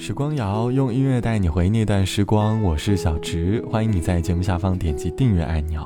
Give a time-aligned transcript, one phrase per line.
[0.00, 5.84] 时光谣用音乐带你回那段时光，我是小植，欢迎你在节目下方点击订阅按钮。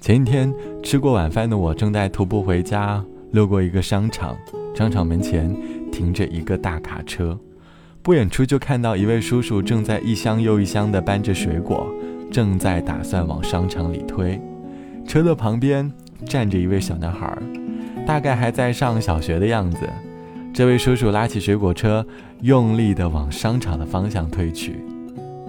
[0.00, 0.52] 前几天
[0.82, 4.36] 吃过晚饭的我正在徒步回家，路过一个商场，
[4.74, 5.56] 商场门前
[5.92, 7.38] 停着一个大卡车，
[8.02, 11.86] 不远处就看到一位叔叔正在一箱又一箱的搬着水果，
[12.32, 14.38] 正在打算往商场里推。
[15.06, 15.90] 车的旁边
[16.26, 17.38] 站着一位小男孩，
[18.04, 19.88] 大概还在上小学的样子。
[20.54, 22.06] 这位叔叔拉起水果车，
[22.42, 24.76] 用力地往商场的方向推去。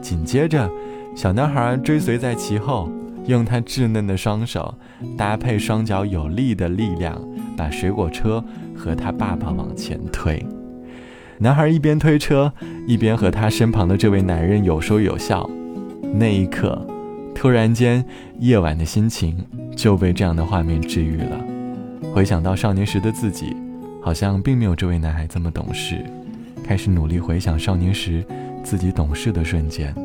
[0.02, 0.68] 紧接着，
[1.16, 2.90] 小男孩追随在其后，
[3.28, 4.74] 用他稚嫩的双手
[5.16, 7.22] 搭配双脚有力的力量，
[7.56, 8.44] 把水果车
[8.76, 10.44] 和他爸爸往前推。
[11.38, 12.52] 男孩一边推车，
[12.88, 15.48] 一边和他身旁的这位男人有说有笑。
[16.16, 16.84] 那一刻，
[17.36, 18.04] 突然间，
[18.40, 19.38] 夜晚的心情
[19.76, 21.40] 就被这样的画面治愈了。
[22.12, 23.56] 回想到少年时的自己。
[24.06, 26.06] 好像并没有这位男孩这么懂事，
[26.64, 28.24] 开始努力回想少年时
[28.64, 29.96] 自己懂事的瞬间，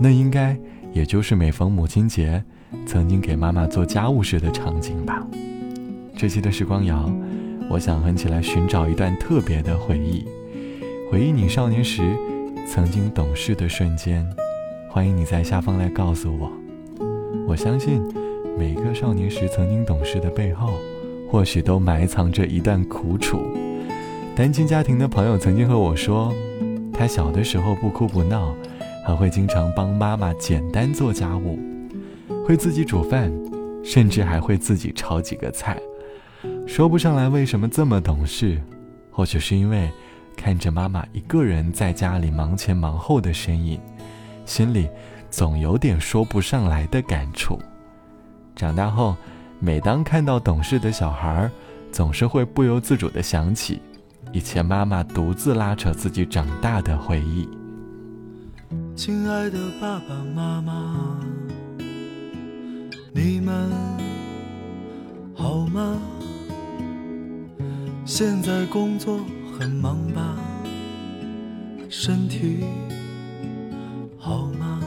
[0.00, 0.56] 那应该
[0.94, 2.42] 也就是每逢母亲节，
[2.86, 5.22] 曾经给妈妈做家务时的场景吧。
[6.16, 7.12] 这期的时光谣，
[7.68, 10.24] 我想哼起来寻找一段特别的回忆，
[11.10, 12.16] 回忆你少年时
[12.66, 14.26] 曾经懂事的瞬间。
[14.88, 16.50] 欢迎你在下方来告诉我。
[17.46, 18.00] 我相信
[18.58, 20.72] 每个少年时曾经懂事的背后。
[21.32, 23.40] 或许都埋藏着一段苦楚。
[24.36, 26.30] 单亲家庭的朋友曾经和我说，
[26.92, 28.54] 他小的时候不哭不闹，
[29.02, 31.58] 还会经常帮妈妈简单做家务，
[32.46, 33.32] 会自己煮饭，
[33.82, 35.80] 甚至还会自己炒几个菜。
[36.66, 38.60] 说不上来为什么这么懂事，
[39.10, 39.90] 或许是因为
[40.36, 43.80] 看着妈妈一个人在家里忙前忙后的身影，
[44.44, 44.86] 心里
[45.30, 47.58] 总有点说不上来的感触。
[48.54, 49.16] 长大后。
[49.64, 51.48] 每当看到懂事的小孩，
[51.92, 53.80] 总是会不由自主地想起
[54.32, 57.48] 以前妈妈独自拉扯自己长大的回忆。
[58.96, 61.20] 亲爱的爸爸妈妈，
[63.12, 63.70] 你们
[65.32, 65.96] 好吗？
[68.04, 69.20] 现在工作
[69.56, 70.36] 很忙吧？
[71.88, 72.64] 身体
[74.18, 74.80] 好吗？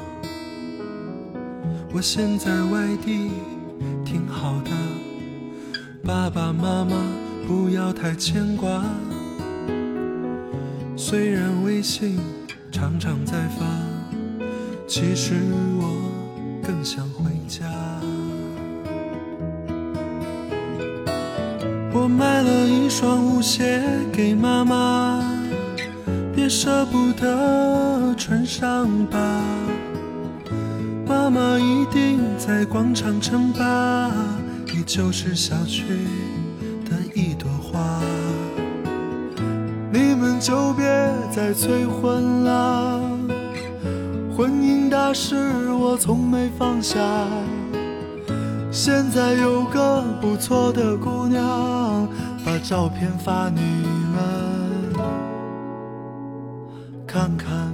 [1.94, 3.30] 我现在外地。
[6.06, 6.96] 爸爸妈妈
[7.48, 8.84] 不要太牵挂。
[10.96, 12.20] 虽然微信
[12.72, 13.66] 常常在发，
[14.88, 15.34] 其实
[15.80, 17.66] 我更想回家。
[21.92, 23.82] 我买了一双舞鞋
[24.14, 25.24] 给妈妈，
[26.36, 29.42] 别舍不得穿上吧。
[31.08, 34.12] 妈妈一定在广场称霸，
[34.86, 35.84] 就是小区
[36.86, 38.00] 的一朵花。
[39.92, 40.86] 你们就别
[41.32, 43.02] 再催婚了，
[44.36, 47.00] 婚姻大事我从没放下。
[48.72, 52.08] 现在有个不错的姑娘，
[52.46, 53.62] 把照片发你
[54.12, 54.20] 们
[57.08, 57.74] 看看。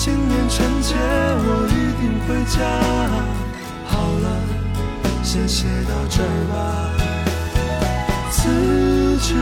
[0.00, 2.56] 今年春节我一定回家。
[3.84, 3.90] 好
[4.22, 4.26] 了，
[5.24, 6.54] 先写到这儿吧。
[8.30, 8.38] 辞
[9.18, 9.34] 职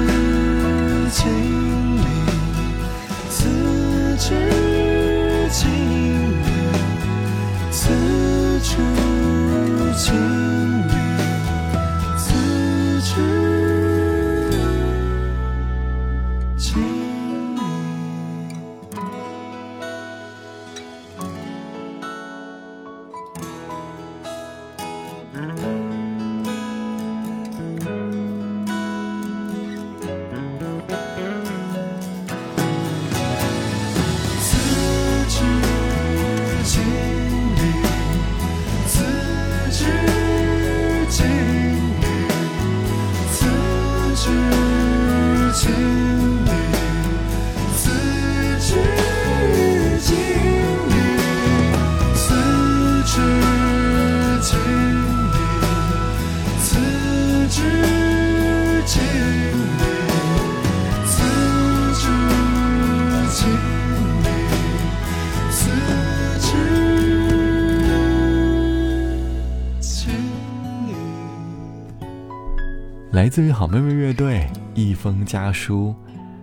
[73.16, 75.94] 来自于好妹妹乐队《一封家书》。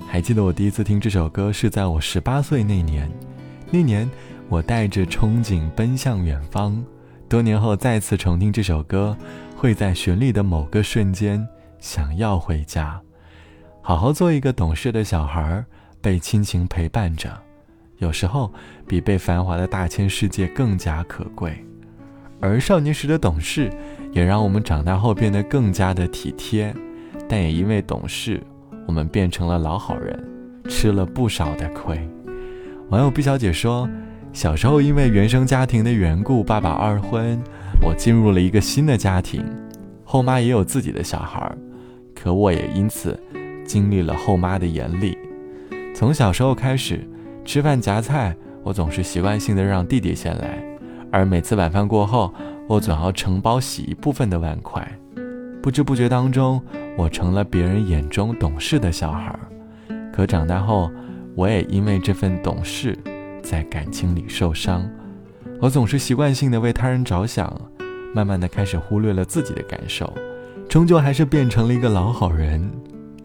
[0.08, 3.08] 还记得我第一次听这首歌是在我十八岁那年，
[3.70, 4.10] 那年
[4.50, 6.84] 我带着憧憬奔向远方。
[7.30, 9.16] 多年后再次重听这首歌，
[9.56, 11.48] 会在旋律的某个瞬间
[11.78, 13.00] 想要回家，
[13.80, 15.64] 好好做一个懂事的小孩，
[16.02, 17.40] 被亲情陪伴着，
[18.00, 18.52] 有时候
[18.88, 21.64] 比被繁华的大千世界更加可贵。
[22.44, 23.70] 而少年时的懂事，
[24.12, 26.76] 也让我们长大后变得更加的体贴，
[27.30, 28.44] 但也因为懂事。
[28.86, 30.22] 我们变成了老好人，
[30.68, 31.98] 吃了不少的亏。
[32.90, 33.90] 网友毕小姐说
[34.34, 37.42] ：“小时候因为原生家庭的缘故，爸爸二婚，
[37.82, 39.46] 我进入了一个新的家庭，
[40.04, 41.50] 后妈也有自己的小孩，
[42.14, 43.18] 可我也因此
[43.66, 45.18] 经历了后妈的严厉。
[45.96, 47.08] 从小时候开始，
[47.46, 50.62] 吃饭夹菜，我总是习惯性的让弟弟先来，
[51.14, 52.34] 而每次晚饭过后，
[52.68, 54.86] 我总要承包洗一部分的碗筷。
[55.62, 56.62] 不知不觉当中。”
[56.96, 59.36] 我成了别人眼中懂事的小孩，
[60.14, 60.92] 可长大后，
[61.36, 62.96] 我也因为这份懂事，
[63.42, 64.88] 在感情里受伤。
[65.60, 67.52] 我总是习惯性的为他人着想，
[68.14, 70.14] 慢慢的开始忽略了自己的感受，
[70.70, 72.70] 终究还是变成了一个老好人。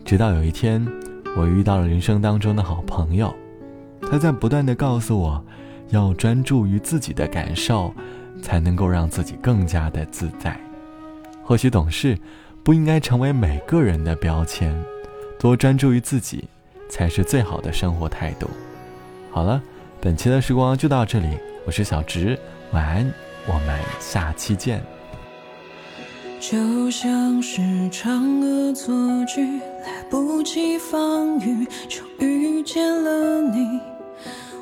[0.02, 0.82] 直到有一天，
[1.37, 3.31] 我遇到了人生当中的好朋友，
[4.11, 5.44] 他在不断的告诉我，
[5.90, 7.94] 要专注于自己的感受，
[8.43, 10.58] 才能够让自己更加的自在。
[11.43, 12.19] 或许懂事。
[12.64, 14.76] 不应该成为每个人的标签，
[15.38, 16.44] 多专注于自己，
[16.90, 18.46] 才是最好的生活态度。
[19.31, 19.62] 好了，
[20.02, 21.29] 本期的时光就到这里，
[21.64, 22.38] 我是小直，
[22.73, 23.11] 晚安，
[23.46, 24.82] 我们下期见。
[26.38, 29.46] 就像是嫦娥作剧，
[29.82, 33.98] 来不及防御，就遇见了你。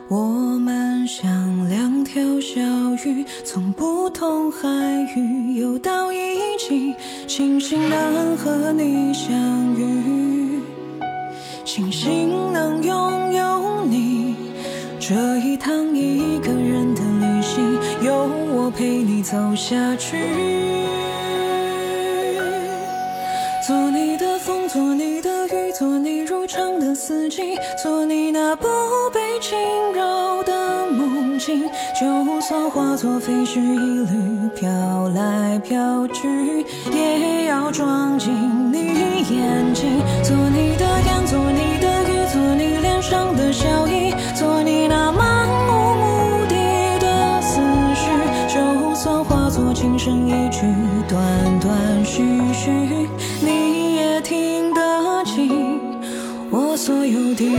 [0.08, 0.17] 我
[0.61, 2.61] 们像两条小
[3.05, 4.69] 鱼，从不同海
[5.17, 6.17] 域游到一
[6.61, 6.94] 起，
[7.26, 9.35] 庆幸能和你相
[9.75, 10.61] 遇，
[11.64, 14.37] 庆幸能拥有你。
[15.00, 20.86] 这一趟一个人的旅行，有我陪你走下去。
[26.96, 28.66] 四季，做你那不
[29.12, 29.58] 被侵
[29.94, 31.69] 扰的梦境。
[32.00, 34.66] 就算化作飞絮一缕，飘
[35.10, 38.32] 来飘去，也要装进
[38.72, 40.00] 你眼睛。
[40.25, 47.60] 做你的眼，做你的雨，做你脸上的笑意，做你那漫无目的的思
[47.94, 48.08] 绪。
[48.49, 50.62] 就算化作轻声一句，
[51.06, 52.23] 断断续
[52.54, 52.71] 续。
[53.42, 53.65] 你
[56.87, 57.50] 所有地狱，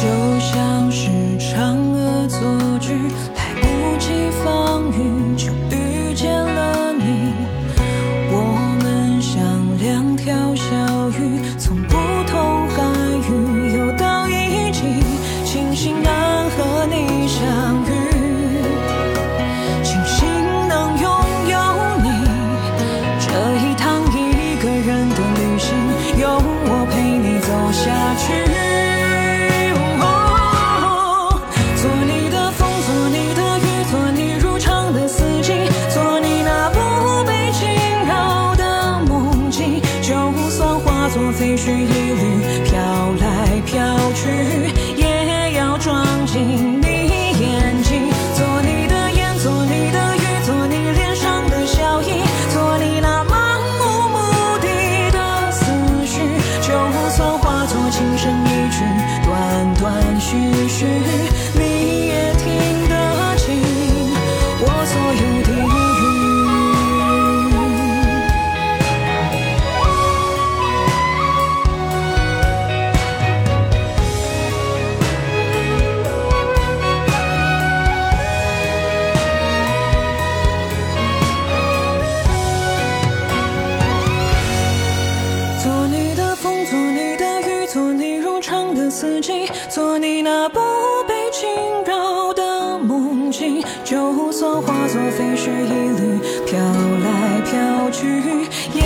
[0.00, 2.38] 就像是场恶作
[2.80, 2.94] 剧，
[3.36, 5.73] 来不及防御就。
[16.02, 17.42] 能和你相
[17.84, 17.90] 遇，
[19.82, 20.26] 庆幸
[20.68, 21.06] 能拥
[21.48, 21.56] 有
[22.02, 22.06] 你。
[23.20, 23.26] 这
[23.62, 25.66] 一趟一个人的旅行，
[26.20, 26.22] 有
[26.66, 27.84] 我陪你走下
[28.16, 28.24] 去。
[31.76, 35.52] 做你的风，做你的雨，做你如常的四季，
[35.92, 37.68] 做你那不被惊
[38.08, 39.82] 扰的梦境。
[40.00, 40.14] 就
[40.50, 42.03] 算化作废墟。
[90.46, 90.60] 那不
[91.08, 91.48] 被惊
[91.86, 98.20] 扰的梦境，就算化作飞絮一缕，飘来飘去，
[98.74, 98.82] 也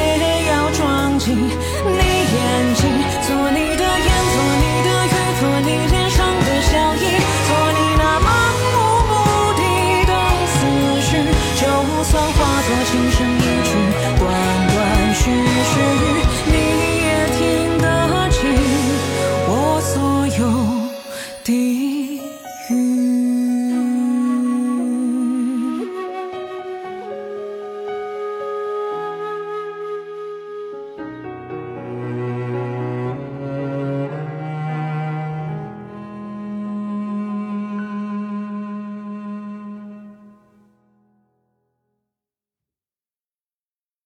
[0.46, 2.86] 要装进你眼睛。
[3.26, 4.17] 做你的眼，